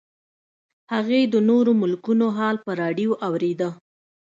هغې 0.93 1.21
د 1.33 1.35
نورو 1.49 1.71
ملکونو 1.81 2.27
حال 2.37 2.55
په 2.65 2.71
راډیو 2.81 3.11
اورېده 3.27 3.69